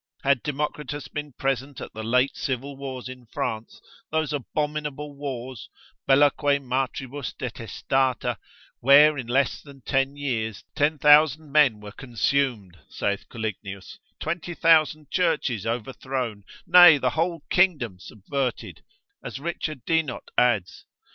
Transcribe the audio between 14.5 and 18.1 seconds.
thousand churches overthrown; nay, the whole kingdom